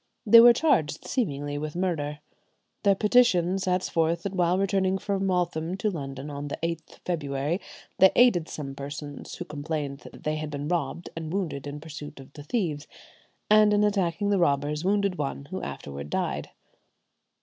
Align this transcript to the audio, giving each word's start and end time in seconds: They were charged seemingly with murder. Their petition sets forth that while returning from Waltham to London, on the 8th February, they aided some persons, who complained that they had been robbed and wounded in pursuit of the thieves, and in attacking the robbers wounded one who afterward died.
They 0.25 0.39
were 0.39 0.51
charged 0.51 1.05
seemingly 1.05 1.59
with 1.59 1.75
murder. 1.75 2.21
Their 2.81 2.95
petition 2.95 3.59
sets 3.59 3.87
forth 3.87 4.23
that 4.23 4.33
while 4.33 4.57
returning 4.57 4.97
from 4.97 5.27
Waltham 5.27 5.77
to 5.77 5.91
London, 5.91 6.27
on 6.31 6.47
the 6.47 6.57
8th 6.63 6.97
February, 7.05 7.61
they 7.99 8.11
aided 8.15 8.49
some 8.49 8.73
persons, 8.73 9.35
who 9.35 9.45
complained 9.45 9.99
that 9.99 10.23
they 10.23 10.37
had 10.37 10.49
been 10.49 10.67
robbed 10.67 11.11
and 11.15 11.31
wounded 11.31 11.67
in 11.67 11.79
pursuit 11.79 12.19
of 12.19 12.33
the 12.33 12.41
thieves, 12.41 12.87
and 13.47 13.75
in 13.75 13.83
attacking 13.83 14.31
the 14.31 14.39
robbers 14.39 14.83
wounded 14.83 15.19
one 15.19 15.45
who 15.51 15.61
afterward 15.61 16.09
died. 16.09 16.49